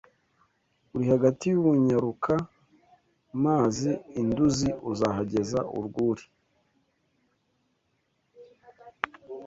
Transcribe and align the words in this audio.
Uri 0.93 1.05
hagati 1.13 1.43
y'u 1.47 1.61
Bunyaruka-mazi 1.65 3.91
i 4.19 4.21
Nduzi 4.27 4.69
uzahageza 4.91 5.59
urwuri 5.77 6.23